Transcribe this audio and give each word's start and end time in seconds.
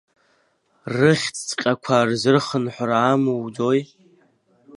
Рыхьӡҵәҟьақәа 0.95 1.97
рзырхынҳәра 2.07 2.97
амуӡои? 3.11 3.81